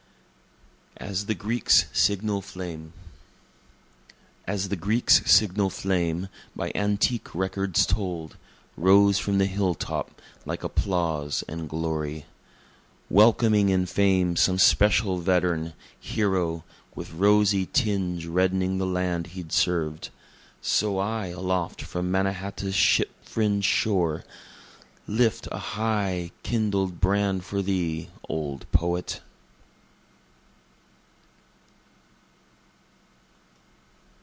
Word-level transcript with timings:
As 0.97 1.25
the 1.25 1.33
Greek's 1.35 1.85
Signal 1.91 2.43
Flame 2.43 2.93
As 4.45 4.69
the 4.69 4.75
Greek's 4.75 5.25
signal 5.29 5.71
flame, 5.71 6.29
by 6.55 6.71
antique 6.75 7.33
records 7.33 7.87
told, 7.87 8.37
Rose 8.77 9.17
from 9.17 9.39
the 9.39 9.47
hill 9.47 9.73
top, 9.73 10.21
like 10.45 10.63
applause 10.63 11.43
and 11.49 11.67
glory, 11.67 12.27
Welcoming 13.09 13.69
in 13.69 13.87
fame 13.87 14.35
some 14.35 14.59
special 14.59 15.17
veteran, 15.17 15.73
hero, 15.99 16.63
With 16.93 17.11
rosy 17.13 17.65
tinge 17.65 18.27
reddening 18.27 18.77
the 18.77 18.85
land 18.85 19.27
he'd 19.27 19.51
served, 19.51 20.09
So 20.61 20.99
I 20.99 21.27
aloft 21.29 21.81
from 21.81 22.11
Mannahatta's 22.11 22.75
ship 22.75 23.09
fringed 23.23 23.65
shore, 23.65 24.23
Lift 25.07 25.47
high 25.51 26.09
a 26.11 26.31
kindled 26.43 27.01
brand 27.01 27.43
for 27.43 27.63
thee, 27.63 28.09
Old 28.29 28.71
Poet. 28.71 29.19